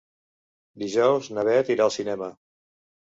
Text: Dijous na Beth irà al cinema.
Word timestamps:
Dijous 0.85 1.29
na 1.37 1.43
Beth 1.49 1.71
irà 1.77 1.87
al 1.89 1.95
cinema. 1.99 2.31